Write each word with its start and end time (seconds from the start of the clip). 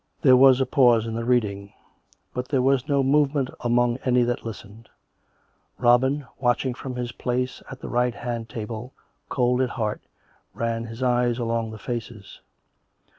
'"There 0.23 0.35
was 0.35 0.59
a 0.59 0.65
pause 0.65 1.05
in 1.05 1.13
the 1.13 1.23
reading; 1.25 1.73
but 2.33 2.47
there 2.47 2.63
was 2.63 2.87
no 2.87 3.03
movement 3.03 3.51
among 3.59 3.97
any 4.03 4.23
that 4.23 4.43
listened. 4.43 4.89
Robin, 5.77 6.25
watching 6.39 6.73
from 6.73 6.95
his 6.95 7.11
place 7.11 7.61
at 7.69 7.81
the 7.81 7.87
right 7.87 8.15
hand 8.15 8.49
table, 8.49 8.95
cold 9.29 9.61
at 9.61 9.69
heart, 9.69 10.01
ran 10.55 10.85
his 10.85 11.03
eyes 11.03 11.37
along 11.37 11.69
the 11.69 11.77
faces. 11.77 12.41